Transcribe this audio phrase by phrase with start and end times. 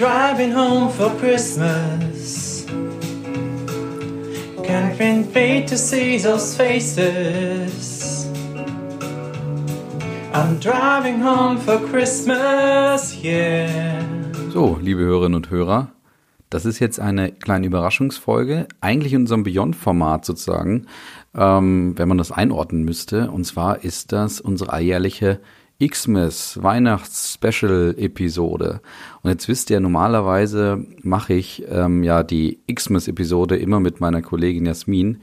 [0.00, 2.64] driving home for Christmas.
[4.64, 8.26] Can't wait to see those faces.
[10.32, 14.02] I'm driving home for Christmas, yeah.
[14.50, 15.92] So, liebe Hörerinnen und Hörer,
[16.48, 20.86] das ist jetzt eine kleine Überraschungsfolge, eigentlich in unserem Beyond-Format sozusagen,
[21.36, 23.30] ähm, wenn man das einordnen müsste.
[23.30, 25.40] Und zwar ist das unsere alljährliche
[25.80, 28.80] Xmas Weihnachts-Special-Episode.
[29.22, 34.66] Und jetzt wisst ihr, normalerweise mache ich ähm, ja die Xmas-Episode immer mit meiner Kollegin
[34.66, 35.18] Jasmin.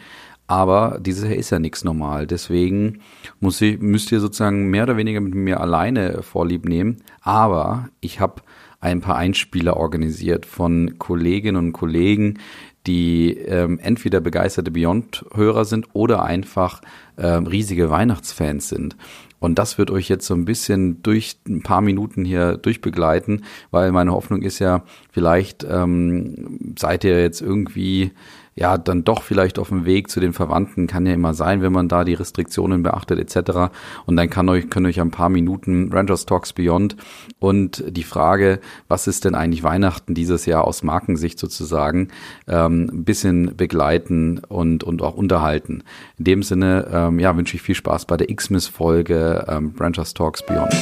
[0.47, 2.25] Aber dieses Jahr ist ja nichts normal.
[2.25, 3.01] Deswegen
[3.39, 6.97] muss ich, müsst ihr sozusagen mehr oder weniger mit mir alleine Vorlieb nehmen.
[7.21, 8.41] Aber ich habe
[8.79, 12.39] ein paar Einspieler organisiert von Kolleginnen und Kollegen,
[12.87, 16.81] die ähm, entweder begeisterte Beyond-Hörer sind oder einfach
[17.17, 18.95] ähm, riesige Weihnachtsfans sind.
[19.39, 23.91] Und das wird euch jetzt so ein bisschen durch ein paar Minuten hier durchbegleiten, weil
[23.91, 28.11] meine Hoffnung ist ja, vielleicht ähm, seid ihr jetzt irgendwie
[28.57, 31.71] ja dann doch vielleicht auf dem Weg zu den Verwandten kann ja immer sein, wenn
[31.71, 33.71] man da die Restriktionen beachtet etc.
[34.05, 36.97] Und dann kann euch können euch ein paar Minuten Rangers Talks Beyond
[37.39, 42.09] und die Frage, was ist denn eigentlich Weihnachten dieses Jahr aus Markensicht sozusagen,
[42.47, 45.83] ähm, ein bisschen begleiten und und auch unterhalten.
[46.17, 50.15] In dem Sinne, ähm, ja, wünsche ich viel Spaß bei der Xmas Folge ähm, Rangers
[50.15, 50.73] Talks Beyond.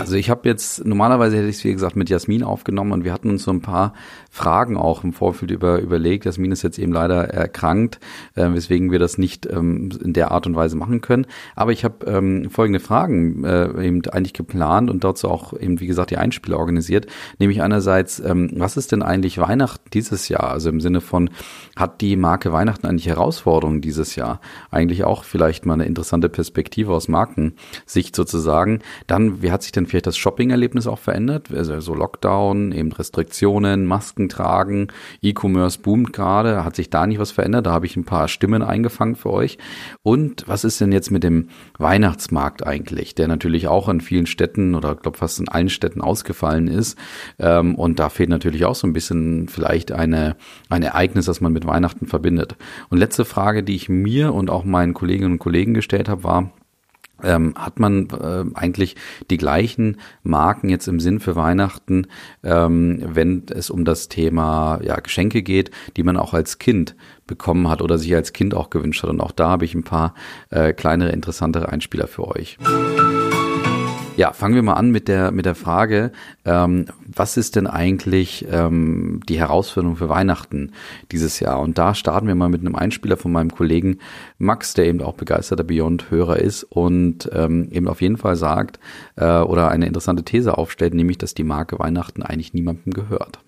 [0.00, 3.12] Also ich habe jetzt, normalerweise hätte ich es wie gesagt mit Jasmin aufgenommen und wir
[3.12, 3.94] hatten uns so ein paar
[4.30, 6.24] Fragen auch im Vorfeld über, überlegt.
[6.24, 8.00] Jasmin ist jetzt eben leider erkrankt,
[8.34, 11.26] äh, weswegen wir das nicht ähm, in der Art und Weise machen können.
[11.54, 15.86] Aber ich habe ähm, folgende Fragen äh, eben eigentlich geplant und dazu auch eben, wie
[15.86, 17.06] gesagt, die Einspieler organisiert.
[17.38, 20.50] Nämlich einerseits, ähm, was ist denn eigentlich Weihnachten dieses Jahr?
[20.50, 21.30] Also im Sinne von,
[21.76, 24.40] hat die Marke Weihnachten eigentlich Herausforderungen dieses Jahr?
[24.70, 28.80] Eigentlich auch vielleicht mal eine interessante Perspektive aus Markensicht sozusagen.
[29.06, 31.50] Dann, wie hat sich denn vielleicht das Shopping-Erlebnis auch verändert?
[31.52, 34.88] Also so Lockdown, eben Restriktionen, Masken tragen,
[35.22, 36.64] E-Commerce boomt gerade.
[36.64, 37.66] Hat sich da nicht was verändert?
[37.66, 39.58] Da habe ich ein paar Stimmen eingefangen für euch.
[40.02, 41.48] Und was ist denn jetzt mit dem
[41.78, 46.68] Weihnachtsmarkt eigentlich, der natürlich auch in vielen Städten oder glaube fast in allen Städten ausgefallen
[46.68, 46.98] ist.
[47.38, 50.36] Ähm, und da fehlt natürlich auch so ein bisschen vielleicht eine,
[50.68, 52.56] ein Ereignis, das man mit Weihnachten verbindet.
[52.88, 56.52] Und letzte Frage, die ich mir und auch meinen Kolleginnen und Kollegen gestellt habe, war,
[57.24, 58.96] ähm, hat man äh, eigentlich
[59.30, 62.06] die gleichen Marken jetzt im Sinn für Weihnachten,
[62.42, 66.94] ähm, wenn es um das Thema ja, Geschenke geht, die man auch als Kind
[67.26, 69.10] bekommen hat oder sich als Kind auch gewünscht hat.
[69.10, 70.14] Und auch da habe ich ein paar
[70.50, 72.58] äh, kleinere, interessantere Einspieler für euch.
[74.20, 76.12] Ja, fangen wir mal an mit der, mit der Frage,
[76.44, 80.72] ähm, was ist denn eigentlich ähm, die Herausforderung für Weihnachten
[81.10, 81.58] dieses Jahr?
[81.58, 83.96] Und da starten wir mal mit einem Einspieler von meinem Kollegen
[84.36, 88.78] Max, der eben auch begeisterter Beyond-Hörer ist und ähm, eben auf jeden Fall sagt
[89.16, 93.38] äh, oder eine interessante These aufstellt, nämlich, dass die Marke Weihnachten eigentlich niemandem gehört.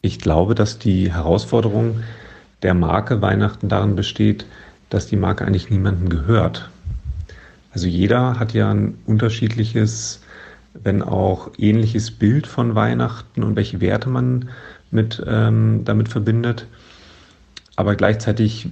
[0.00, 2.04] Ich glaube, dass die Herausforderung
[2.62, 4.46] der Marke Weihnachten darin besteht,
[4.90, 6.70] dass die Marke eigentlich niemandem gehört.
[7.72, 10.19] Also jeder hat ja ein unterschiedliches,
[10.74, 14.50] wenn auch ähnliches Bild von Weihnachten und welche Werte man
[14.90, 16.66] mit, ähm, damit verbindet.
[17.76, 18.68] Aber gleichzeitig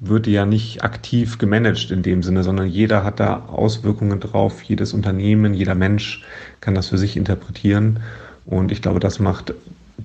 [0.00, 4.62] wird die ja nicht aktiv gemanagt in dem Sinne, sondern jeder hat da Auswirkungen drauf.
[4.62, 6.24] Jedes Unternehmen, jeder Mensch
[6.60, 8.00] kann das für sich interpretieren.
[8.46, 9.54] Und ich glaube, das macht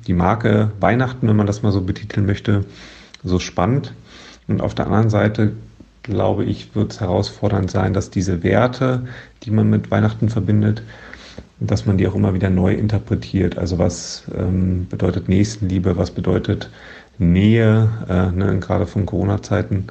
[0.08, 2.66] die Marke Weihnachten, wenn man das mal so betiteln möchte,
[3.24, 3.94] so spannend.
[4.48, 5.54] Und auf der anderen Seite
[6.04, 9.08] glaube ich, wird es herausfordernd sein, dass diese Werte,
[9.44, 10.84] die man mit Weihnachten verbindet,
[11.60, 13.58] dass man die auch immer wieder neu interpretiert.
[13.58, 16.70] Also was ähm, bedeutet Nächstenliebe, was bedeutet
[17.18, 19.88] Nähe, äh, ne, gerade von Corona-Zeiten.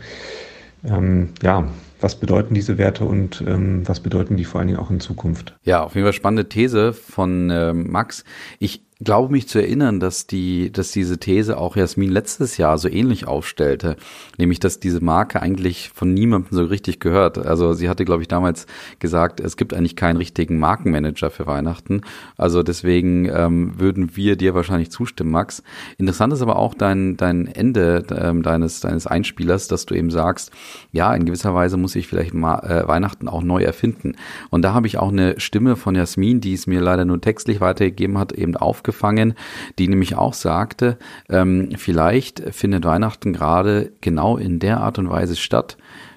[0.84, 1.68] Ähm, ja,
[2.00, 5.54] was bedeuten diese Werte und ähm, was bedeuten die vor allen Dingen auch in Zukunft?
[5.62, 8.24] Ja, auf jeden Fall spannende These von äh, Max.
[8.58, 12.88] Ich glaube mich zu erinnern, dass die, dass diese These auch Jasmin letztes Jahr so
[12.88, 13.96] ähnlich aufstellte,
[14.38, 17.38] nämlich dass diese Marke eigentlich von niemandem so richtig gehört.
[17.38, 18.66] Also sie hatte, glaube ich, damals
[18.98, 22.02] gesagt, es gibt eigentlich keinen richtigen Markenmanager für Weihnachten.
[22.36, 25.62] Also deswegen ähm, würden wir dir wahrscheinlich zustimmen, Max.
[25.98, 30.52] Interessant ist aber auch dein dein Ende ähm, deines deines Einspielers, dass du eben sagst,
[30.92, 34.14] ja, in gewisser Weise muss ich vielleicht mal äh, Weihnachten auch neu erfinden.
[34.50, 37.60] Und da habe ich auch eine Stimme von Jasmin, die es mir leider nur textlich
[37.60, 39.34] weitergegeben hat, eben aufgefallen aufgefangen,
[39.78, 40.98] die nämlich auch sagte,
[41.28, 45.76] ähm, vielleicht findet Weihnachten gerade genau in der Art und Weise statt,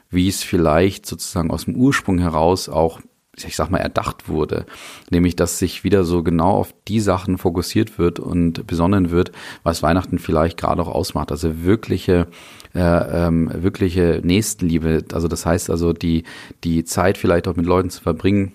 [0.09, 3.01] wie es vielleicht sozusagen aus dem Ursprung heraus auch
[3.45, 4.65] ich sag mal, erdacht wurde.
[5.09, 9.83] Nämlich, dass sich wieder so genau auf die Sachen fokussiert wird und besonnen wird, was
[9.83, 11.33] Weihnachten vielleicht gerade auch ausmacht.
[11.33, 12.27] Also wirkliche
[12.73, 15.03] äh, ähm, wirkliche Nächstenliebe.
[15.11, 16.23] Also das heißt also die
[16.63, 18.53] die Zeit vielleicht auch mit Leuten zu verbringen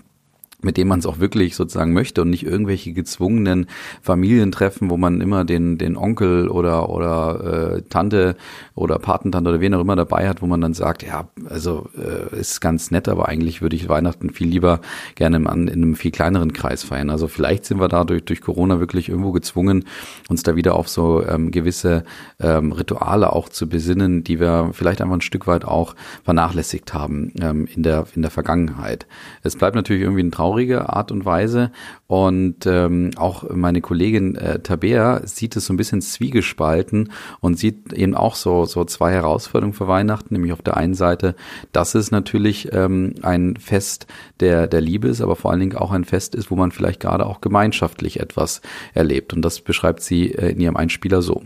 [0.63, 3.67] mit dem man es auch wirklich sozusagen möchte und nicht irgendwelche gezwungenen
[4.03, 8.37] Familientreffen, wo man immer den den Onkel oder oder äh, Tante
[8.75, 12.39] oder Patentante oder wen auch immer dabei hat, wo man dann sagt, ja, also äh,
[12.39, 14.81] ist ganz nett, aber eigentlich würde ich Weihnachten viel lieber
[15.15, 17.11] gerne in, in einem viel kleineren Kreis feiern.
[17.11, 19.85] Also vielleicht sind wir dadurch durch Corona wirklich irgendwo gezwungen,
[20.29, 22.05] uns da wieder auf so ähm, gewisse
[22.41, 27.33] ähm, Rituale auch zu besinnen, die wir vielleicht einfach ein Stück weit auch vernachlässigt haben
[27.41, 29.07] ähm, in der in der Vergangenheit.
[29.43, 31.71] Es bleibt natürlich irgendwie ein Traum traurige Art und Weise.
[32.09, 37.93] Und ähm, auch meine Kollegin äh, Tabea sieht es so ein bisschen zwiegespalten und sieht
[37.93, 41.37] eben auch so, so zwei Herausforderungen für Weihnachten, nämlich auf der einen Seite,
[41.71, 44.09] dass es natürlich ähm, ein Fest
[44.41, 47.01] der, der Liebe ist, aber vor allen Dingen auch ein Fest ist, wo man vielleicht
[47.01, 48.61] gerade auch gemeinschaftlich etwas
[48.93, 49.33] erlebt.
[49.33, 51.45] Und das beschreibt sie äh, in ihrem Einspieler so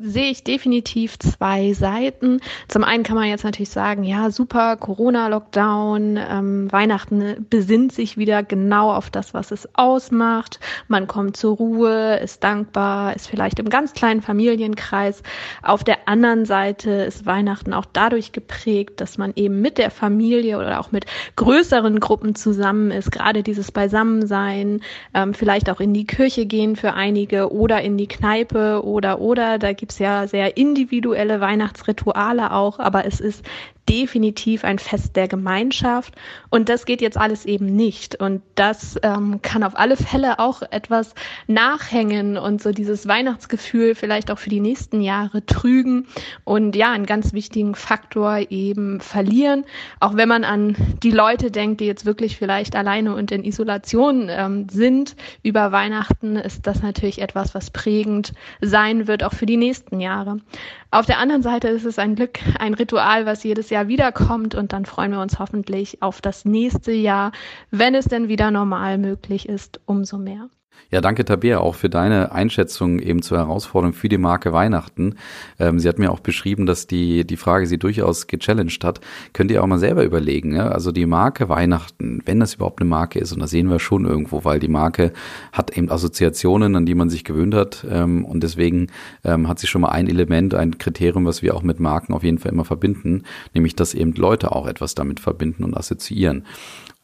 [0.00, 2.40] sehe ich definitiv zwei Seiten.
[2.68, 8.44] Zum einen kann man jetzt natürlich sagen, ja, super, Corona-Lockdown, ähm, Weihnachten besinnt sich wieder
[8.44, 10.60] genau auf das, was es ausmacht.
[10.86, 15.24] Man kommt zur Ruhe, ist dankbar, ist vielleicht im ganz kleinen Familienkreis.
[15.62, 20.58] Auf der anderen Seite ist Weihnachten auch dadurch geprägt, dass man eben mit der Familie
[20.58, 23.10] oder auch mit größeren Gruppen zusammen ist.
[23.10, 24.80] Gerade dieses Beisammensein,
[25.12, 29.58] ähm, vielleicht auch in die Kirche gehen für einige oder in die Kneipe oder oder.
[29.58, 33.42] Da gibt gibt's ja sehr individuelle Weihnachtsrituale auch, aber es ist
[33.88, 36.14] definitiv ein Fest der Gemeinschaft.
[36.50, 38.20] Und das geht jetzt alles eben nicht.
[38.20, 41.14] Und das ähm, kann auf alle Fälle auch etwas
[41.46, 46.06] nachhängen und so dieses Weihnachtsgefühl vielleicht auch für die nächsten Jahre trügen
[46.44, 49.64] und ja, einen ganz wichtigen Faktor eben verlieren.
[50.00, 54.28] Auch wenn man an die Leute denkt, die jetzt wirklich vielleicht alleine und in Isolation
[54.30, 59.56] ähm, sind über Weihnachten, ist das natürlich etwas, was prägend sein wird, auch für die
[59.56, 60.38] nächsten Jahre.
[60.90, 64.72] Auf der anderen Seite ist es ein Glück, ein Ritual, was jedes Jahr wiederkommt und
[64.72, 67.30] dann freuen wir uns hoffentlich auf das nächste Jahr,
[67.70, 70.50] wenn es denn wieder normal möglich ist, umso mehr.
[70.90, 75.16] Ja, danke Tabea auch für deine Einschätzung eben zur Herausforderung für die Marke Weihnachten.
[75.58, 79.00] Ähm, sie hat mir auch beschrieben, dass die, die Frage sie durchaus gechallenged hat.
[79.34, 80.54] Könnt ihr auch mal selber überlegen.
[80.54, 80.68] Ja?
[80.68, 84.06] Also die Marke Weihnachten, wenn das überhaupt eine Marke ist, und das sehen wir schon
[84.06, 85.12] irgendwo, weil die Marke
[85.52, 87.86] hat eben Assoziationen, an die man sich gewöhnt hat.
[87.90, 88.86] Ähm, und deswegen
[89.24, 92.24] ähm, hat sie schon mal ein Element, ein Kriterium, was wir auch mit Marken auf
[92.24, 96.44] jeden Fall immer verbinden, nämlich dass eben Leute auch etwas damit verbinden und assoziieren.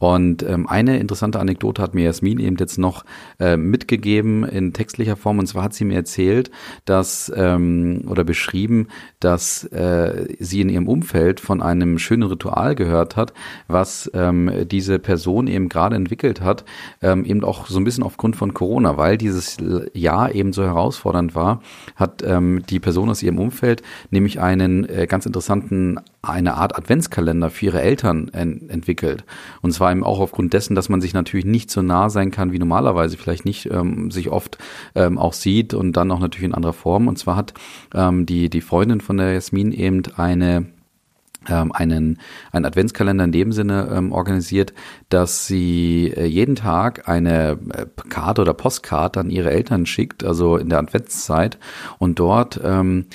[0.05, 3.07] Und ähm, eine interessante Anekdote hat mir Jasmin eben jetzt noch
[3.41, 5.39] äh, mitgegeben in textlicher Form.
[5.39, 6.51] Und zwar hat sie mir erzählt,
[6.85, 13.17] dass ähm, oder beschrieben, dass äh, sie in ihrem Umfeld von einem schönen Ritual gehört
[13.17, 13.33] hat,
[13.67, 16.67] was ähm, diese Person eben gerade entwickelt hat,
[17.01, 19.57] ähm, eben auch so ein bisschen aufgrund von Corona, weil dieses
[19.95, 21.63] Jahr eben so herausfordernd war,
[21.97, 25.99] hat ähm, die Person aus ihrem Umfeld nämlich einen äh, ganz interessanten
[26.29, 29.25] eine Art Adventskalender für ihre Eltern en entwickelt.
[29.63, 32.53] Und zwar eben auch aufgrund dessen, dass man sich natürlich nicht so nah sein kann,
[32.53, 34.59] wie normalerweise vielleicht nicht ähm, sich oft
[34.95, 37.09] ähm, auch sieht und dann auch natürlich in anderer Form.
[37.09, 37.55] Und zwar hat
[37.95, 40.67] ähm, die, die Freundin von der Jasmin eben eine
[41.49, 42.19] ähm, einen,
[42.53, 44.73] einen Adventskalender in dem Sinne ähm, organisiert,
[45.09, 50.57] dass sie äh, jeden Tag eine äh, Karte oder Postkarte an ihre Eltern schickt, also
[50.57, 51.59] in der Adventszeit
[51.99, 53.07] und dort ähm,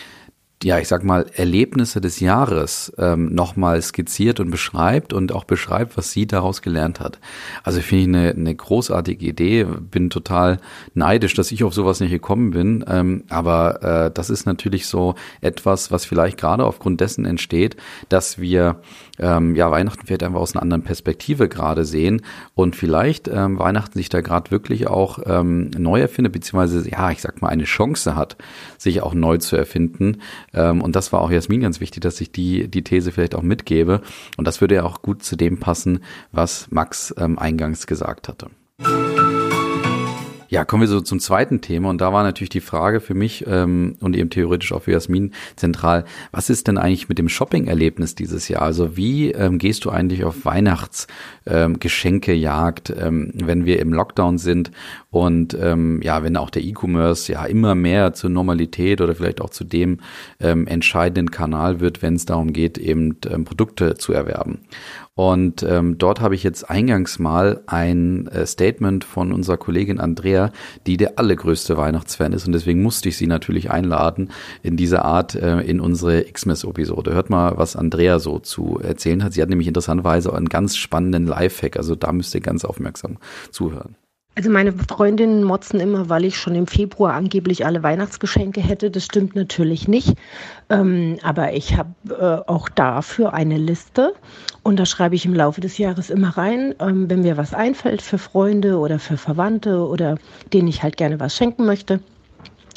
[0.62, 5.96] ja, ich sag mal, Erlebnisse des Jahres ähm, nochmal skizziert und beschreibt und auch beschreibt,
[5.96, 7.20] was sie daraus gelernt hat.
[7.64, 10.60] Also finde ich eine, eine großartige Idee, bin total
[10.94, 12.84] neidisch, dass ich auf sowas nicht gekommen bin.
[12.90, 17.78] Ähm, aber äh, das ist natürlich so etwas, was vielleicht gerade aufgrund dessen entsteht,
[18.10, 18.82] dass wir
[19.18, 22.22] ähm, ja Weihnachten vielleicht einfach aus einer anderen Perspektive gerade sehen
[22.54, 27.22] und vielleicht ähm, Weihnachten sich da gerade wirklich auch ähm, neu erfindet, beziehungsweise ja, ich
[27.22, 28.36] sag mal, eine Chance hat,
[28.78, 30.18] sich auch neu zu erfinden
[30.54, 33.42] ähm, und das war auch Jasmin ganz wichtig, dass ich die, die These vielleicht auch
[33.42, 34.02] mitgebe.
[34.38, 36.00] Und das würde ja auch gut zu dem passen,
[36.32, 38.50] was Max ähm, eingangs gesagt hatte.
[40.50, 43.46] Ja, kommen wir so zum zweiten Thema und da war natürlich die Frage für mich
[43.48, 48.16] ähm, und eben theoretisch auch für Jasmin zentral, was ist denn eigentlich mit dem Shopping-Erlebnis
[48.16, 48.64] dieses Jahr?
[48.64, 54.72] Also wie ähm, gehst du eigentlich auf Weihnachtsgeschenkejagd, ähm, ähm, wenn wir im Lockdown sind
[55.12, 59.52] und ähm, ja, wenn auch der E-Commerce ja immer mehr zur Normalität oder vielleicht auch
[59.52, 60.00] zu dem
[60.40, 64.62] ähm, entscheidenden Kanal wird, wenn es darum geht, eben ähm, Produkte zu erwerben.
[65.20, 70.54] Und ähm, dort habe ich jetzt eingangs mal ein äh, Statement von unserer Kollegin Andrea,
[70.88, 72.48] die der allergrößte Weihnachtsfan ist.
[72.48, 74.30] Und deswegen musste ich sie natürlich einladen
[74.64, 77.12] in dieser Art äh, in unsere Xmas-Episode.
[77.12, 79.34] Hört mal, was Andrea so zu erzählen hat.
[79.34, 81.76] Sie hat nämlich interessanterweise einen ganz spannenden Lifehack.
[81.76, 83.18] Also da müsst ihr ganz aufmerksam
[83.52, 83.98] zuhören.
[84.40, 88.90] Also meine Freundinnen motzen immer, weil ich schon im Februar angeblich alle Weihnachtsgeschenke hätte.
[88.90, 90.14] Das stimmt natürlich nicht.
[90.70, 94.14] Ähm, aber ich habe äh, auch dafür eine Liste
[94.70, 98.04] und da schreibe ich im Laufe des Jahres immer rein, ähm, wenn mir was einfällt
[98.04, 100.20] für Freunde oder für Verwandte oder
[100.54, 102.02] denen ich halt gerne was schenken möchte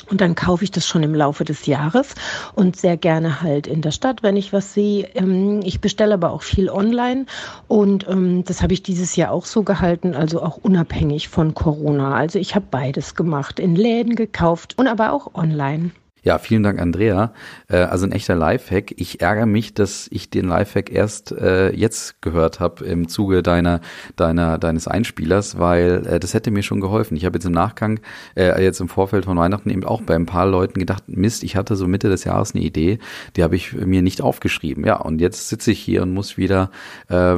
[0.08, 2.14] und dann kaufe ich das schon im Laufe des Jahres
[2.54, 5.06] und sehr gerne halt in der Stadt, wenn ich was sehe.
[5.14, 7.26] Ähm, ich bestelle aber auch viel online
[7.68, 12.14] und ähm, das habe ich dieses Jahr auch so gehalten, also auch unabhängig von Corona.
[12.14, 15.90] Also ich habe beides gemacht, in Läden gekauft und aber auch online.
[16.24, 17.32] Ja, vielen Dank, Andrea.
[17.68, 18.94] Äh, also ein echter Lifehack.
[18.96, 23.80] Ich ärgere mich, dass ich den Lifehack erst äh, jetzt gehört habe im Zuge deiner,
[24.14, 27.16] deiner, deines Einspielers, weil äh, das hätte mir schon geholfen.
[27.16, 28.00] Ich habe jetzt im Nachgang,
[28.36, 31.76] jetzt im Vorfeld von Weihnachten eben auch bei ein paar Leuten gedacht, Mist, ich hatte
[31.76, 32.98] so Mitte des Jahres eine Idee,
[33.36, 34.84] die habe ich mir nicht aufgeschrieben.
[34.84, 36.70] Ja, und jetzt sitze ich hier und muss wieder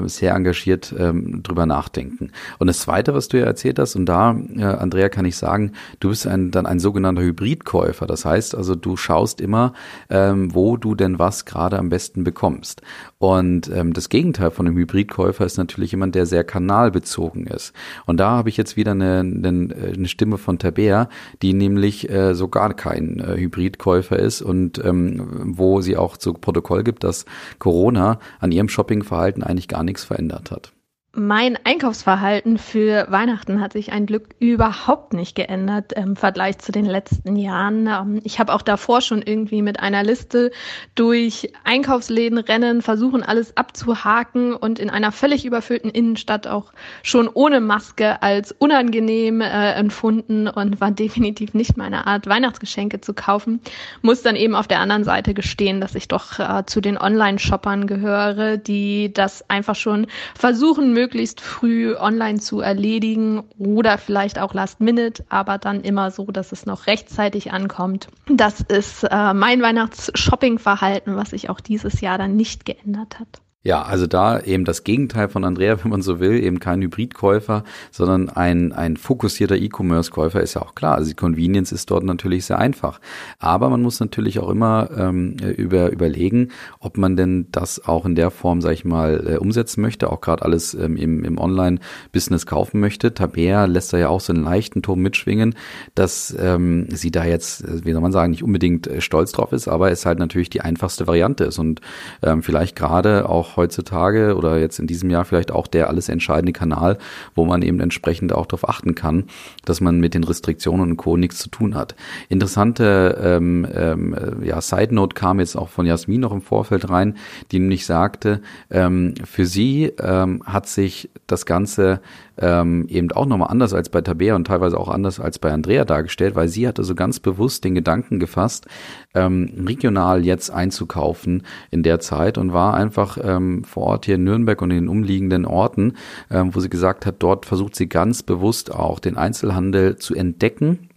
[0.04, 2.30] sehr engagiert ähm, drüber nachdenken.
[2.58, 6.10] Und das Zweite, was du ja erzählt hast, und da, Andrea, kann ich sagen, du
[6.10, 8.06] bist ein, dann ein sogenannter Hybridkäufer.
[8.06, 9.72] Das heißt also, du schaust immer,
[10.10, 12.82] ähm, wo du denn was gerade am besten bekommst.
[13.18, 17.72] Und ähm, das Gegenteil von einem Hybridkäufer ist natürlich jemand, der sehr kanalbezogen ist.
[18.06, 21.08] Und da habe ich jetzt wieder eine, eine, eine Stimme von Tabea,
[21.40, 26.34] die nämlich äh, so gar kein äh, Hybridkäufer ist und ähm, wo sie auch zu
[26.34, 27.24] Protokoll gibt, dass
[27.58, 30.73] Corona an ihrem Shoppingverhalten eigentlich gar nichts verändert hat.
[31.16, 36.86] Mein Einkaufsverhalten für Weihnachten hat sich ein Glück überhaupt nicht geändert im Vergleich zu den
[36.86, 37.86] letzten Jahren.
[37.86, 40.50] Ähm, ich habe auch davor schon irgendwie mit einer Liste
[40.96, 46.72] durch Einkaufsläden rennen, versuchen alles abzuhaken und in einer völlig überfüllten Innenstadt auch
[47.04, 53.14] schon ohne Maske als unangenehm äh, empfunden und war definitiv nicht meine Art, Weihnachtsgeschenke zu
[53.14, 53.60] kaufen.
[54.02, 57.86] Muss dann eben auf der anderen Seite gestehen, dass ich doch äh, zu den Online-Shoppern
[57.86, 64.80] gehöre, die das einfach schon versuchen, möglichst früh online zu erledigen oder vielleicht auch last
[64.80, 68.08] minute, aber dann immer so, dass es noch rechtzeitig ankommt.
[68.26, 73.43] Das ist äh, mein Weihnachts-Shopping-Verhalten, was sich auch dieses Jahr dann nicht geändert hat.
[73.66, 77.64] Ja, also da eben das Gegenteil von Andrea, wenn man so will, eben kein Hybridkäufer,
[77.90, 80.96] sondern ein, ein fokussierter E-Commerce-Käufer ist ja auch klar.
[80.96, 83.00] Also die Convenience ist dort natürlich sehr einfach.
[83.38, 88.14] Aber man muss natürlich auch immer ähm, über, überlegen, ob man denn das auch in
[88.14, 92.44] der Form, sag ich mal, äh, umsetzen möchte, auch gerade alles ähm, im, im Online-Business
[92.44, 93.14] kaufen möchte.
[93.14, 95.54] Tabea lässt da ja auch so einen leichten Turm mitschwingen,
[95.94, 99.68] dass ähm, sie da jetzt, wie soll man sagen, nicht unbedingt äh, stolz drauf ist,
[99.68, 101.80] aber es halt natürlich die einfachste Variante ist und
[102.22, 106.52] ähm, vielleicht gerade auch heutzutage oder jetzt in diesem Jahr vielleicht auch der alles entscheidende
[106.52, 106.98] Kanal,
[107.34, 109.24] wo man eben entsprechend auch darauf achten kann,
[109.64, 111.16] dass man mit den Restriktionen und Co.
[111.16, 111.94] nichts zu tun hat.
[112.28, 117.16] Interessante ähm, ähm, ja, Side Note kam jetzt auch von Jasmin noch im Vorfeld rein,
[117.52, 122.00] die nämlich sagte, ähm, für sie ähm, hat sich das Ganze
[122.38, 125.84] ähm, eben auch nochmal anders als bei Tabea und teilweise auch anders als bei Andrea
[125.84, 128.66] dargestellt, weil sie hatte so ganz bewusst den Gedanken gefasst,
[129.14, 134.24] ähm, regional jetzt einzukaufen in der Zeit und war einfach ähm, vor Ort hier in
[134.24, 135.94] Nürnberg und in den umliegenden Orten,
[136.30, 140.88] ähm, wo sie gesagt hat, dort versucht sie ganz bewusst auch den Einzelhandel zu entdecken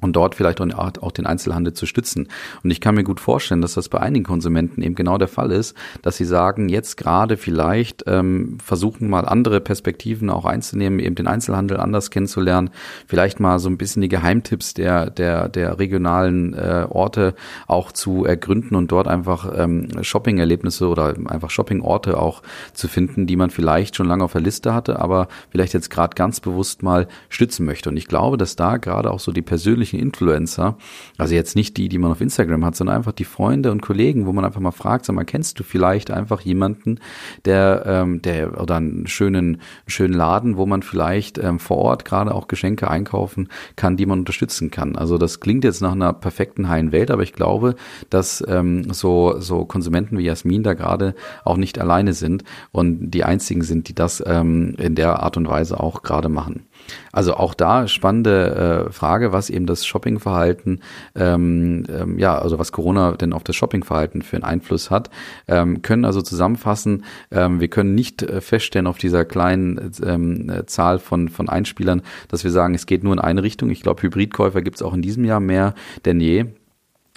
[0.00, 2.28] und dort vielleicht auch den Einzelhandel zu stützen.
[2.62, 5.50] Und ich kann mir gut vorstellen, dass das bei einigen Konsumenten eben genau der Fall
[5.52, 11.14] ist, dass sie sagen, jetzt gerade vielleicht ähm, versuchen mal andere Perspektiven auch einzunehmen, eben
[11.14, 12.70] den Einzelhandel anders kennenzulernen,
[13.06, 17.34] vielleicht mal so ein bisschen die Geheimtipps der der der regionalen äh, Orte
[17.66, 22.42] auch zu ergründen und dort einfach ähm, Shopping-Erlebnisse oder einfach Shopping-Orte auch
[22.72, 26.14] zu finden, die man vielleicht schon lange auf der Liste hatte, aber vielleicht jetzt gerade
[26.14, 27.90] ganz bewusst mal stützen möchte.
[27.90, 30.76] Und ich glaube, dass da gerade auch so die persönliche wirklichen Influencer,
[31.18, 34.26] also jetzt nicht die, die man auf Instagram hat, sondern einfach die Freunde und Kollegen,
[34.26, 36.98] wo man einfach mal fragt, sag mal, kennst du vielleicht einfach jemanden,
[37.44, 42.34] der, ähm, der oder einen schönen, schönen Laden, wo man vielleicht ähm, vor Ort gerade
[42.34, 44.96] auch Geschenke einkaufen kann, die man unterstützen kann.
[44.96, 47.74] Also das klingt jetzt nach einer perfekten heilen Welt, aber ich glaube,
[48.10, 53.24] dass ähm, so, so Konsumenten wie Jasmin da gerade auch nicht alleine sind und die
[53.24, 56.66] einzigen sind, die das ähm, in der Art und Weise auch gerade machen.
[57.12, 60.80] Also auch da spannende äh, Frage, was eben das Shoppingverhalten,
[61.14, 65.10] ähm, ähm, ja, also was Corona denn auf das Shoppingverhalten für einen Einfluss hat,
[65.48, 70.98] ähm, können also zusammenfassen, ähm, wir können nicht äh, feststellen auf dieser kleinen ähm, Zahl
[70.98, 73.70] von, von Einspielern, dass wir sagen, es geht nur in eine Richtung.
[73.70, 76.46] Ich glaube, Hybridkäufer gibt es auch in diesem Jahr mehr denn je.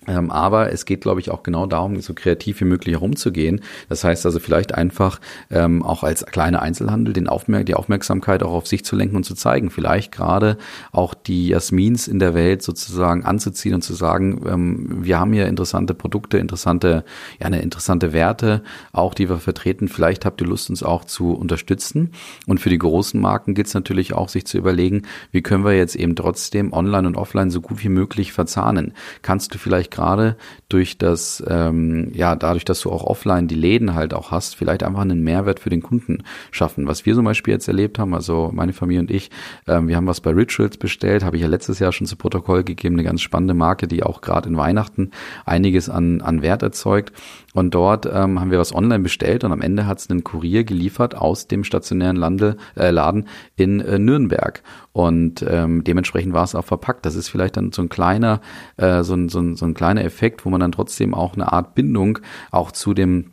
[0.07, 3.61] Ähm, aber es geht, glaube ich, auch genau darum, so kreativ wie möglich herumzugehen.
[3.89, 5.19] Das heißt also vielleicht einfach
[5.49, 9.23] ähm, auch als kleiner Einzelhandel den Aufmerk die Aufmerksamkeit auch auf sich zu lenken und
[9.23, 9.69] zu zeigen.
[9.69, 10.57] Vielleicht gerade
[10.91, 15.47] auch die Jasmins in der Welt sozusagen anzuziehen und zu sagen, ähm, wir haben hier
[15.47, 17.03] interessante Produkte, interessante,
[17.39, 19.87] ja, eine interessante Werte, auch die wir vertreten.
[19.87, 22.11] Vielleicht habt ihr Lust, uns auch zu unterstützen.
[22.47, 25.73] Und für die großen Marken gilt es natürlich auch, sich zu überlegen, wie können wir
[25.73, 28.93] jetzt eben trotzdem online und offline so gut wie möglich verzahnen.
[29.21, 30.35] Kannst du vielleicht gerade
[30.67, 34.83] durch das, ähm, ja, dadurch, dass du auch offline die Läden halt auch hast, vielleicht
[34.83, 36.87] einfach einen Mehrwert für den Kunden schaffen.
[36.87, 39.31] Was wir zum Beispiel jetzt erlebt haben, also meine Familie und ich,
[39.67, 42.63] ähm, wir haben was bei Rituals bestellt, habe ich ja letztes Jahr schon zu Protokoll
[42.63, 45.11] gegeben, eine ganz spannende Marke, die auch gerade in Weihnachten
[45.45, 47.13] einiges an, an Wert erzeugt.
[47.53, 50.63] Und dort ähm, haben wir was online bestellt und am Ende hat es einen Kurier
[50.63, 54.63] geliefert aus dem stationären Lande, äh, Laden in äh, Nürnberg.
[54.91, 57.05] Und ähm, dementsprechend war es auch verpackt.
[57.05, 58.41] Das ist vielleicht dann so ein kleiner,
[58.77, 61.51] äh, so, ein, so, ein, so ein kleiner Effekt, wo man dann trotzdem auch eine
[61.51, 62.19] Art Bindung
[62.51, 63.32] auch zu dem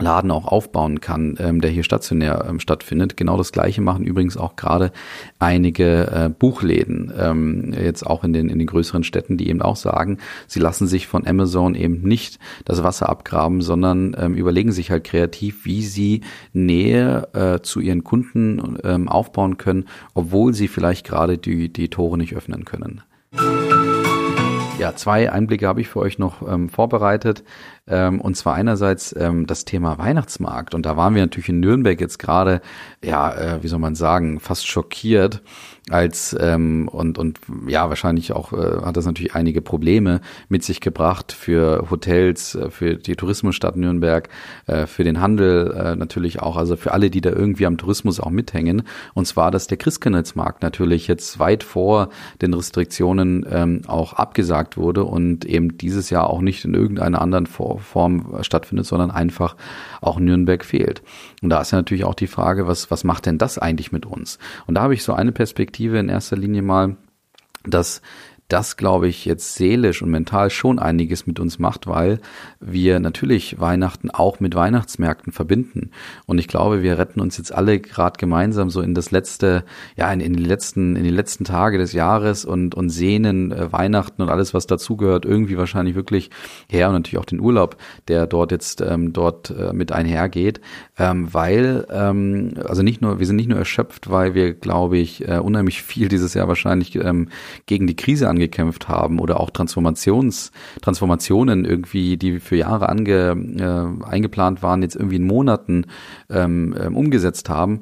[0.00, 3.16] Laden auch aufbauen kann, ähm, der hier stationär ähm, stattfindet.
[3.16, 4.92] Genau das Gleiche machen übrigens auch gerade
[5.38, 9.76] einige äh, Buchläden, ähm, jetzt auch in den, in den größeren Städten, die eben auch
[9.76, 14.90] sagen, sie lassen sich von Amazon eben nicht das Wasser abgraben, sondern ähm, überlegen sich
[14.90, 21.06] halt kreativ, wie sie Nähe äh, zu ihren Kunden ähm, aufbauen können, obwohl sie vielleicht
[21.06, 23.02] gerade die, die Tore nicht öffnen können.
[24.80, 27.44] Ja, zwei Einblicke habe ich für euch noch ähm, vorbereitet.
[27.90, 30.74] Ähm, und zwar einerseits ähm, das Thema Weihnachtsmarkt.
[30.74, 32.60] Und da waren wir natürlich in Nürnberg jetzt gerade,
[33.04, 35.42] ja, äh, wie soll man sagen, fast schockiert,
[35.90, 40.80] als ähm, und und ja wahrscheinlich auch äh, hat das natürlich einige Probleme mit sich
[40.80, 44.28] gebracht für Hotels, äh, für die Tourismusstadt Nürnberg,
[44.66, 48.20] äh, für den Handel äh, natürlich auch, also für alle, die da irgendwie am Tourismus
[48.20, 48.82] auch mithängen.
[49.14, 55.04] Und zwar, dass der Christkindlesmarkt natürlich jetzt weit vor den Restriktionen ähm, auch abgesagt wurde
[55.04, 57.79] und eben dieses Jahr auch nicht in irgendeiner anderen Form
[58.42, 59.56] stattfindet, sondern einfach
[60.00, 61.02] auch Nürnberg fehlt.
[61.42, 64.06] Und da ist ja natürlich auch die Frage, was was macht denn das eigentlich mit
[64.06, 64.38] uns?
[64.66, 66.96] Und da habe ich so eine Perspektive in erster Linie mal,
[67.64, 68.00] dass
[68.52, 72.18] das, glaube ich, jetzt seelisch und mental schon einiges mit uns macht, weil
[72.58, 75.90] wir natürlich Weihnachten auch mit Weihnachtsmärkten verbinden.
[76.26, 79.64] Und ich glaube, wir retten uns jetzt alle gerade gemeinsam so in das letzte,
[79.96, 83.72] ja, in, in, die letzten, in die letzten Tage des Jahres und, und sehnen äh,
[83.72, 86.30] Weihnachten und alles, was dazugehört, irgendwie wahrscheinlich wirklich
[86.68, 87.76] her und natürlich auch den Urlaub,
[88.08, 90.60] der dort jetzt ähm, dort äh, mit einhergeht,
[90.98, 95.28] ähm, weil, ähm, also nicht nur, wir sind nicht nur erschöpft, weil wir, glaube ich,
[95.28, 97.28] äh, unheimlich viel dieses Jahr wahrscheinlich ähm,
[97.66, 100.50] gegen die Krise an angekämpft haben oder auch Transformations,
[100.80, 105.86] Transformationen irgendwie, die für Jahre ange, äh, eingeplant waren, jetzt irgendwie in Monaten
[106.30, 107.80] ähm, ähm umgesetzt haben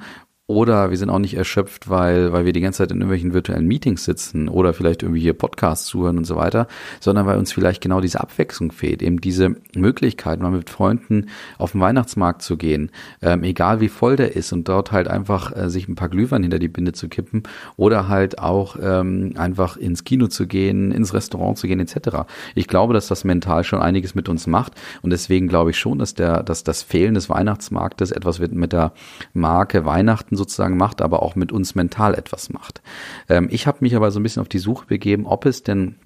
[0.49, 3.67] oder wir sind auch nicht erschöpft, weil, weil wir die ganze Zeit in irgendwelchen virtuellen
[3.67, 6.69] Meetings sitzen oder vielleicht irgendwie hier Podcasts zuhören und so weiter,
[7.01, 11.27] sondern weil uns vielleicht genau diese Abwechslung fehlt, eben diese Möglichkeit, mal mit Freunden
[11.59, 15.55] auf den Weihnachtsmarkt zu gehen, ähm, egal wie voll der ist und dort halt einfach
[15.55, 17.43] äh, sich ein paar Glühwein hinter die Binde zu kippen
[17.77, 22.21] oder halt auch ähm, einfach ins Kino zu gehen, ins Restaurant zu gehen etc.
[22.55, 25.99] Ich glaube, dass das mental schon einiges mit uns macht und deswegen glaube ich schon,
[25.99, 28.95] dass der, dass das Fehlen des Weihnachtsmarktes etwas wird mit der
[29.35, 32.81] Marke Weihnachten sozusagen macht, aber auch mit uns mental etwas macht.
[33.29, 35.97] Ähm, ich habe mich aber so ein bisschen auf die Suche begeben, ob es denn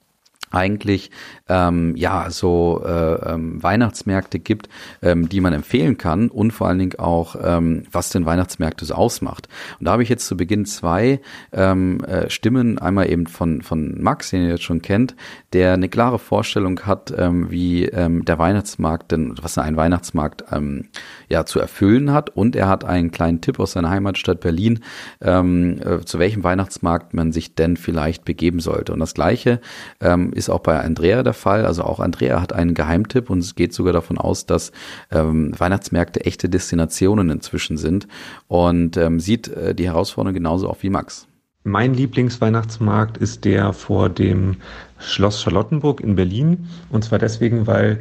[0.52, 1.10] eigentlich
[1.48, 4.68] ähm, ja so äh, ähm, Weihnachtsmärkte gibt,
[5.02, 8.94] ähm, die man empfehlen kann und vor allen Dingen auch, ähm, was denn Weihnachtsmärkte so
[8.94, 9.48] ausmacht.
[9.78, 11.20] Und da habe ich jetzt zu Beginn zwei
[11.52, 15.14] ähm, äh, Stimmen, einmal eben von, von Max, den ihr jetzt schon kennt,
[15.52, 20.88] der eine klare Vorstellung hat, ähm, wie ähm, der Weihnachtsmarkt denn, was ein Weihnachtsmarkt ähm,
[21.28, 24.80] ja zu erfüllen hat und er hat einen kleinen Tipp aus seiner Heimatstadt Berlin,
[25.20, 28.92] ähm, äh, zu welchem Weihnachtsmarkt man sich denn vielleicht begeben sollte.
[28.92, 29.60] Und das gleiche
[30.00, 31.66] ähm, ist auch bei Andrea der Fall.
[31.66, 34.72] Also auch Andrea hat einen Geheimtipp und es geht sogar davon aus, dass
[35.10, 38.08] ähm, Weihnachtsmärkte echte Destinationen inzwischen sind
[38.48, 41.26] und ähm, sieht äh, die Herausforderung genauso auch wie Max.
[41.64, 44.56] Mein Lieblingsweihnachtsmarkt ist der vor dem
[44.98, 46.68] Schloss Charlottenburg in Berlin.
[46.90, 48.00] Und zwar deswegen, weil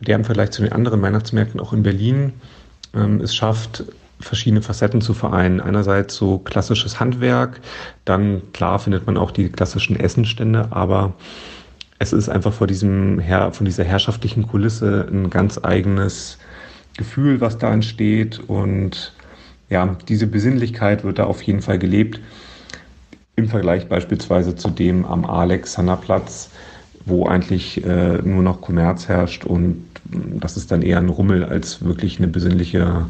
[0.00, 2.34] der im Vergleich zu den anderen Weihnachtsmärkten auch in Berlin
[2.94, 3.84] ähm, es schafft,
[4.20, 5.60] verschiedene Facetten zu vereinen.
[5.60, 7.60] Einerseits so klassisches Handwerk,
[8.04, 11.14] dann klar findet man auch die klassischen Essenstände, aber
[12.00, 16.38] es ist einfach vor diesem Herr, von dieser herrschaftlichen Kulisse ein ganz eigenes
[16.96, 19.12] Gefühl, was da entsteht und
[19.68, 22.18] ja, diese Besinnlichkeit wird da auf jeden Fall gelebt.
[23.36, 26.50] Im Vergleich beispielsweise zu dem am Alexanderplatz,
[27.04, 31.84] wo eigentlich äh, nur noch Kommerz herrscht und das ist dann eher ein Rummel als
[31.84, 33.06] wirklich eine besinnliche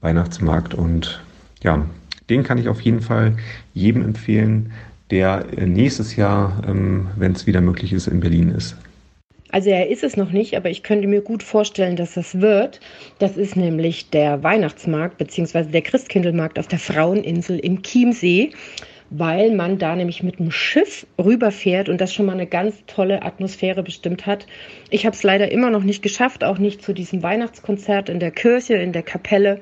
[0.00, 0.72] Weihnachtsmarkt.
[0.72, 1.22] Und
[1.62, 1.84] ja,
[2.30, 3.36] den kann ich auf jeden Fall
[3.74, 4.72] jedem empfehlen,
[5.10, 8.76] der nächstes Jahr, ähm, wenn es wieder möglich ist, in Berlin ist.
[9.52, 12.80] Also er ist es noch nicht, aber ich könnte mir gut vorstellen, dass das wird.
[13.18, 15.64] Das ist nämlich der Weihnachtsmarkt bzw.
[15.64, 18.50] der Christkindlmarkt auf der Fraueninsel im Chiemsee,
[19.10, 23.22] weil man da nämlich mit dem Schiff rüberfährt und das schon mal eine ganz tolle
[23.22, 24.46] Atmosphäre bestimmt hat.
[24.90, 28.30] Ich habe es leider immer noch nicht geschafft, auch nicht zu diesem Weihnachtskonzert in der
[28.30, 29.58] Kirche, in der Kapelle.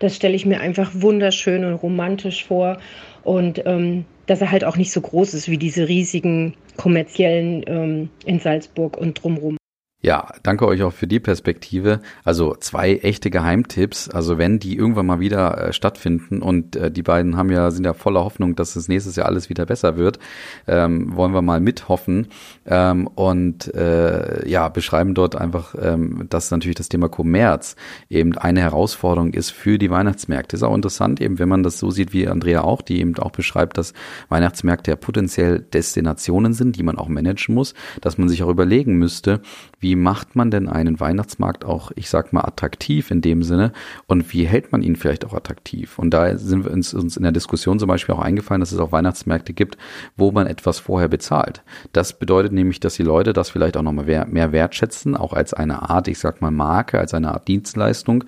[0.00, 2.78] Das stelle ich mir einfach wunderschön und romantisch vor.
[3.22, 8.10] Und ähm, dass er halt auch nicht so groß ist wie diese riesigen kommerziellen ähm,
[8.24, 9.57] in Salzburg und drumherum.
[10.00, 12.00] Ja, danke euch auch für die Perspektive.
[12.22, 14.08] Also zwei echte Geheimtipps.
[14.08, 17.84] Also wenn die irgendwann mal wieder äh, stattfinden und äh, die beiden haben ja sind
[17.84, 20.20] ja voller Hoffnung, dass es nächstes Jahr alles wieder besser wird,
[20.68, 22.28] ähm, wollen wir mal mithoffen
[22.64, 27.74] ähm, und äh, ja beschreiben dort einfach, ähm, dass natürlich das Thema Kommerz
[28.08, 30.54] eben eine Herausforderung ist für die Weihnachtsmärkte.
[30.54, 33.32] Ist auch interessant eben, wenn man das so sieht wie Andrea auch, die eben auch
[33.32, 33.94] beschreibt, dass
[34.28, 38.94] Weihnachtsmärkte ja potenziell Destinationen sind, die man auch managen muss, dass man sich auch überlegen
[38.94, 39.40] müsste,
[39.80, 43.72] wie macht man denn einen Weihnachtsmarkt auch, ich sag mal, attraktiv in dem Sinne
[44.06, 45.98] und wie hält man ihn vielleicht auch attraktiv?
[45.98, 48.78] Und da sind wir uns, uns in der Diskussion zum Beispiel auch eingefallen, dass es
[48.78, 49.78] auch Weihnachtsmärkte gibt,
[50.16, 51.62] wo man etwas vorher bezahlt.
[51.92, 55.88] Das bedeutet nämlich, dass die Leute das vielleicht auch nochmal mehr, wertschätzen, auch als eine
[55.88, 58.24] Art, ich sag mal, Marke, als eine Art Dienstleistung,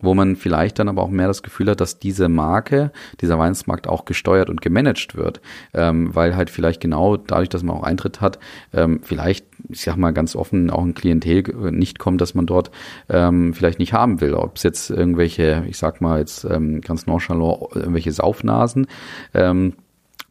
[0.00, 3.88] wo man vielleicht dann aber auch mehr das Gefühl hat, dass diese Marke, dieser Weihnachtsmarkt
[3.88, 5.40] auch gesteuert und gemanagt wird,
[5.74, 8.38] ähm, weil halt vielleicht genau dadurch, dass man auch Eintritt hat,
[8.72, 12.70] ähm, vielleicht, ich sag mal ganz offen, auch ein Klientel nicht kommt, dass man dort
[13.08, 14.34] ähm, vielleicht nicht haben will.
[14.34, 18.86] Ob es jetzt irgendwelche, ich sag mal jetzt ähm, ganz nonchalant, irgendwelche Saufnasen
[19.34, 19.74] ähm,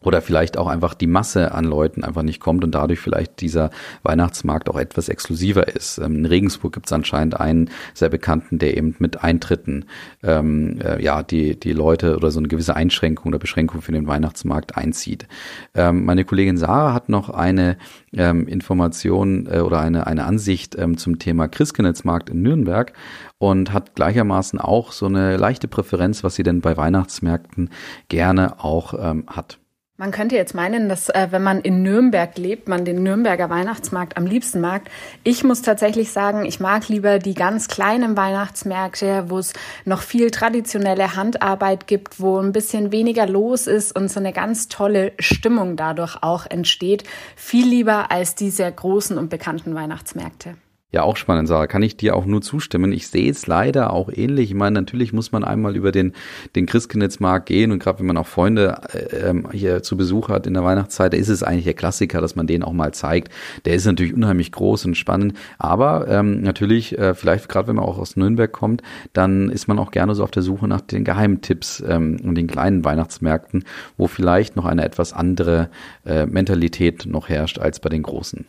[0.02, 3.70] oder vielleicht auch einfach die Masse an Leuten einfach nicht kommt und dadurch vielleicht dieser
[4.04, 6.00] Weihnachtsmarkt auch etwas exklusiver ist.
[6.00, 9.86] Ähm, in Regensburg gibt es anscheinend einen sehr bekannten, der eben mit Eintritten
[10.24, 14.08] ähm, äh, ja die die Leute oder so eine gewisse Einschränkung oder Beschränkung für den
[14.08, 15.28] Weihnachtsmarkt einzieht.
[15.76, 17.78] Ähm, meine Kollegin Sarah hat noch eine
[18.14, 22.94] ähm, Information äh, oder eine eine Ansicht ähm, zum Thema Christkindlesmarkt in Nürnberg
[23.38, 27.70] und hat gleichermaßen auch so eine leichte Präferenz, was sie denn bei Weihnachtsmärkten
[28.08, 29.61] gerne auch ähm, hat.
[30.02, 34.18] Man könnte jetzt meinen, dass äh, wenn man in Nürnberg lebt, man den Nürnberger Weihnachtsmarkt
[34.18, 34.82] am liebsten mag.
[35.24, 39.54] Ich muss tatsächlich sagen, ich mag lieber die ganz kleinen Weihnachtsmärkte, wo es
[39.86, 44.70] noch viel traditionelle Handarbeit gibt, wo ein bisschen weniger los ist und so eine ganz
[44.70, 47.04] tolle Stimmung dadurch auch entsteht.
[47.36, 50.56] Viel lieber als diese großen und bekannten Weihnachtsmärkte.
[50.94, 51.68] Ja, auch spannend, Sarah.
[51.68, 52.92] Kann ich dir auch nur zustimmen.
[52.92, 54.50] Ich sehe es leider auch ähnlich.
[54.50, 56.12] Ich meine, natürlich muss man einmal über den,
[56.54, 60.48] den Christkindlesmarkt gehen und gerade wenn man auch Freunde äh, ähm, hier zu Besuch hat
[60.48, 63.32] in der Weihnachtszeit, da ist es eigentlich der Klassiker, dass man den auch mal zeigt.
[63.64, 65.34] Der ist natürlich unheimlich groß und spannend.
[65.58, 68.82] Aber ähm, natürlich, äh, vielleicht gerade wenn man auch aus Nürnberg kommt,
[69.14, 72.48] dann ist man auch gerne so auf der Suche nach den Geheimtipps ähm, und den
[72.48, 73.64] kleinen Weihnachtsmärkten,
[73.96, 75.70] wo vielleicht noch eine etwas andere
[76.06, 78.46] äh, Mentalität noch herrscht als bei den großen.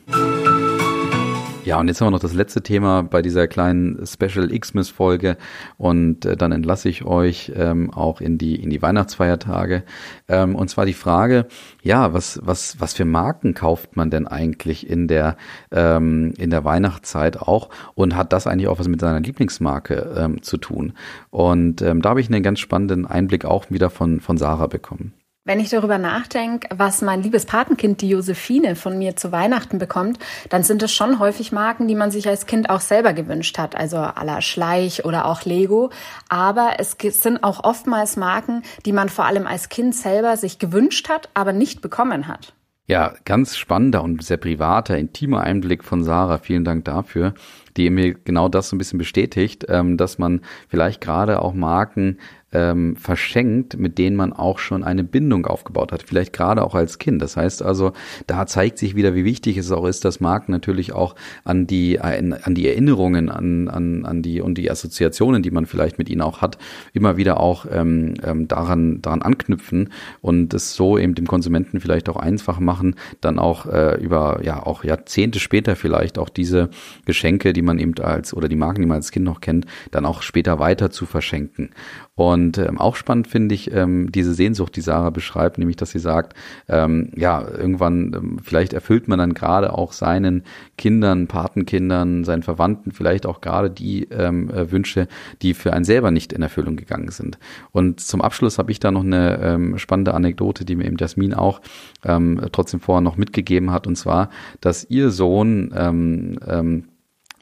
[1.65, 5.37] Ja, und jetzt haben wir noch das letzte Thema bei dieser kleinen Special Xmas-Folge
[5.79, 9.85] und äh, dann entlasse ich euch ähm, auch in die, in die Weihnachtsfeiertage.
[10.27, 11.47] Ähm, und zwar die Frage,
[11.81, 15.37] ja, was, was, was für Marken kauft man denn eigentlich in der,
[15.71, 20.43] ähm, in der Weihnachtszeit auch und hat das eigentlich auch was mit seiner Lieblingsmarke ähm,
[20.43, 20.95] zu tun?
[21.31, 25.13] Und ähm, da habe ich einen ganz spannenden Einblick auch wieder von, von Sarah bekommen.
[25.45, 30.21] Wenn ich darüber nachdenke, was mein liebes Patenkind, die Josephine, von mir zu Weihnachten bekommt,
[30.51, 33.75] dann sind es schon häufig Marken, die man sich als Kind auch selber gewünscht hat,
[33.75, 35.91] also la Schleich oder auch Lego.
[36.29, 41.09] Aber es sind auch oftmals Marken, die man vor allem als Kind selber sich gewünscht
[41.09, 42.55] hat, aber nicht bekommen hat.
[42.87, 46.39] Ja, ganz spannender und sehr privater, intimer Einblick von Sarah.
[46.39, 47.35] Vielen Dank dafür,
[47.77, 52.19] die mir genau das so ein bisschen bestätigt, ähm, dass man vielleicht gerade auch Marken
[52.53, 56.99] ähm, verschenkt, mit denen man auch schon eine Bindung aufgebaut hat, vielleicht gerade auch als
[56.99, 57.21] Kind.
[57.23, 57.93] Das heißt also,
[58.27, 62.01] da zeigt sich wieder, wie wichtig es auch ist, dass Marken natürlich auch an die
[62.01, 66.23] an die Erinnerungen, an, an, an die und die Assoziationen, die man vielleicht mit ihnen
[66.23, 66.59] auch hat,
[66.93, 72.09] immer wieder auch ähm, ähm, daran daran anknüpfen und es so eben dem Konsumenten vielleicht
[72.09, 76.71] auch einfach machen, dann auch äh, über ja auch Jahrzehnte später vielleicht auch diese
[77.07, 80.05] Geschenke, die man eben als oder die Marken, die man als Kind noch kennt, dann
[80.05, 81.71] auch später weiter zu verschenken.
[82.15, 85.99] Und ähm, auch spannend finde ich ähm, diese Sehnsucht, die Sarah beschreibt, nämlich dass sie
[85.99, 86.35] sagt,
[86.69, 90.43] ähm, ja, irgendwann, ähm, vielleicht erfüllt man dann gerade auch seinen
[90.77, 95.09] Kindern, Patenkindern, seinen Verwandten vielleicht auch gerade die ähm, äh, Wünsche,
[95.41, 97.39] die für einen selber nicht in Erfüllung gegangen sind.
[97.71, 101.33] Und zum Abschluss habe ich da noch eine ähm, spannende Anekdote, die mir eben Jasmin
[101.33, 101.63] auch
[102.05, 104.29] ähm, trotzdem vorher noch mitgegeben hat, und zwar,
[104.61, 106.85] dass ihr Sohn ähm, ähm,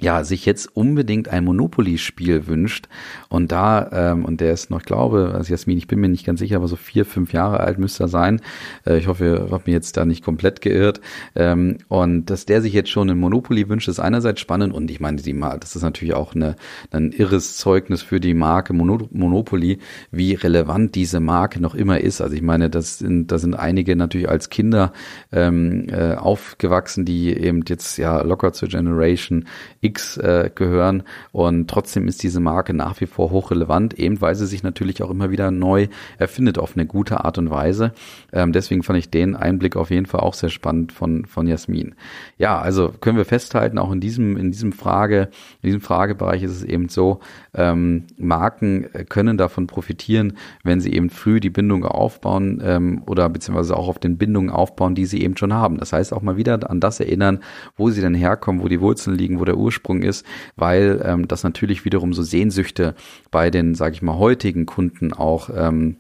[0.01, 2.89] ja, sich jetzt unbedingt ein Monopoly-Spiel wünscht
[3.29, 6.27] und da, ähm, und der ist noch, ich glaube, also Jasmin, ich bin mir nicht
[6.27, 8.41] ganz sicher, aber so vier, fünf Jahre alt müsste er sein.
[8.87, 11.01] Äh, ich hoffe, ich habe mir jetzt da nicht komplett geirrt.
[11.35, 15.01] Ähm, und dass der sich jetzt schon ein Monopoly wünscht, ist einerseits spannend und ich
[15.01, 16.57] meine, die, das ist natürlich auch eine,
[16.91, 19.79] ein irres Zeugnis für die Marke Mono, Monopoly,
[20.11, 22.21] wie relevant diese Marke noch immer ist.
[22.21, 24.93] Also ich meine, das sind, da sind einige natürlich als Kinder
[25.31, 29.45] ähm, äh, aufgewachsen, die eben jetzt ja locker zur Generation
[29.91, 31.03] X äh, gehören.
[31.33, 35.11] Und trotzdem ist diese Marke nach wie vor hochrelevant, eben weil sie sich natürlich auch
[35.11, 37.93] immer wieder neu erfindet auf eine gute Art und Weise.
[38.33, 41.95] Ähm, deswegen fand ich den Einblick auf jeden Fall auch sehr spannend von, von Jasmin.
[42.39, 45.29] Ja, also können wir festhalten, auch in diesem, in diesem Frage,
[45.63, 47.21] in diesem Fragebereich ist es eben so,
[47.55, 53.77] ähm, Marken können davon profitieren, wenn sie eben früh die Bindung aufbauen ähm, oder beziehungsweise
[53.77, 55.79] auch auf den Bindungen aufbauen, die sie eben schon haben.
[55.79, 57.41] Das heißt auch mal wieder an das erinnern,
[57.77, 61.43] wo sie denn herkommen, wo die Wurzeln liegen, wo der Ursprung ist, weil ähm, das
[61.43, 62.95] natürlich wiederum so Sehnsüchte
[63.31, 65.97] bei den, sage ich mal, heutigen Kunden auch ähm,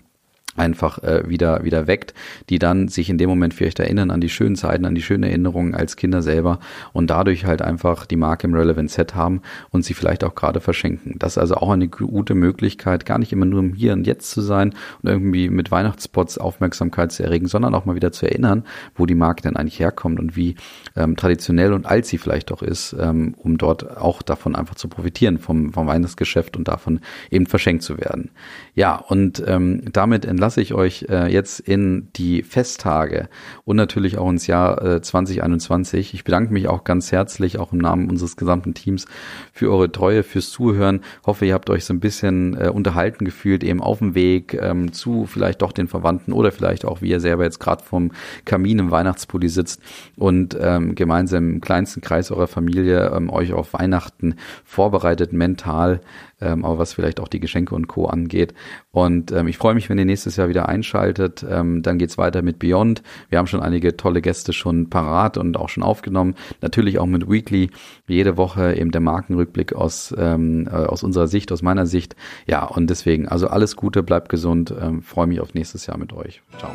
[0.56, 2.14] einfach äh, wieder wieder weckt,
[2.48, 5.22] die dann sich in dem Moment vielleicht erinnern an die schönen Zeiten, an die schönen
[5.22, 6.58] Erinnerungen als Kinder selber
[6.92, 10.60] und dadurch halt einfach die Marke im Relevant Set haben und sie vielleicht auch gerade
[10.60, 11.16] verschenken.
[11.18, 14.30] Das ist also auch eine gute Möglichkeit, gar nicht immer nur im Hier und Jetzt
[14.30, 18.64] zu sein und irgendwie mit Weihnachtsspots Aufmerksamkeit zu erregen, sondern auch mal wieder zu erinnern,
[18.94, 20.56] wo die Marke denn eigentlich herkommt und wie
[20.96, 24.88] ähm, traditionell und alt sie vielleicht auch ist, ähm, um dort auch davon einfach zu
[24.88, 28.30] profitieren vom, vom Weihnachtsgeschäft und davon eben verschenkt zu werden.
[28.74, 33.28] Ja, und ähm, damit entlasse ich euch äh, jetzt in die Festtage
[33.66, 36.14] und natürlich auch ins Jahr äh, 2021.
[36.14, 39.04] Ich bedanke mich auch ganz herzlich, auch im Namen unseres gesamten Teams,
[39.52, 41.00] für eure Treue, fürs Zuhören.
[41.26, 44.94] Hoffe, ihr habt euch so ein bisschen äh, unterhalten gefühlt, eben auf dem Weg ähm,
[44.94, 48.12] zu vielleicht doch den Verwandten oder vielleicht auch, wie ihr selber jetzt gerade vom
[48.46, 49.82] Kamin im Weihnachtspulli sitzt
[50.16, 56.00] und ähm, gemeinsam im kleinsten Kreis eurer Familie ähm, euch auf Weihnachten vorbereitet, mental
[56.40, 58.06] ähm, aber was vielleicht auch die Geschenke und Co.
[58.06, 58.54] angeht.
[58.90, 61.44] Und ähm, ich freue mich, wenn ihr nächstes Jahr wieder einschaltet.
[61.48, 63.02] Ähm, dann geht's weiter mit Beyond.
[63.28, 66.34] Wir haben schon einige tolle Gäste schon parat und auch schon aufgenommen.
[66.60, 67.70] Natürlich auch mit Weekly.
[68.06, 72.16] Jede Woche eben der Markenrückblick aus, ähm, äh, aus unserer Sicht, aus meiner Sicht.
[72.46, 74.74] Ja, und deswegen, also alles Gute, bleibt gesund.
[74.80, 76.42] Ähm, freue mich auf nächstes Jahr mit euch.
[76.58, 76.70] Ciao.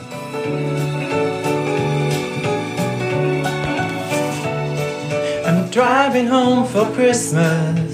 [5.46, 7.85] I'm driving home for Christmas.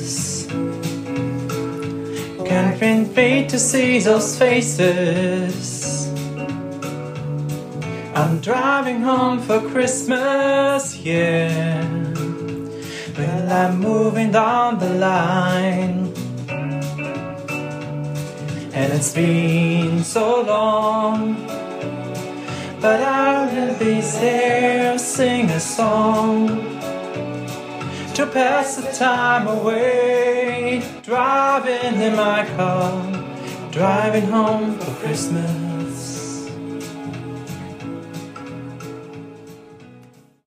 [2.52, 6.10] Can't wait to see those faces.
[8.14, 11.88] I'm driving home for Christmas, yeah.
[13.18, 16.14] Well, I'm moving down the line.
[18.74, 21.46] And it's been so long.
[22.82, 26.81] But I will be there, sing a song
[28.22, 30.84] to pass the time away.
[31.02, 35.71] Driving in my car, driving home for Christmas.